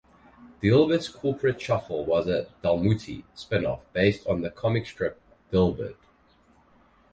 Dilbert's 0.63 1.07
Corporate 1.09 1.61
Shuffle 1.61 2.03
was 2.05 2.27
a 2.27 2.47
"Dalmuti" 2.63 3.23
spinoff 3.35 3.81
based 3.93 4.25
on 4.25 4.41
the 4.41 4.49
comic 4.49 4.87
strip 4.87 5.19
"Dilbert". 5.51 5.93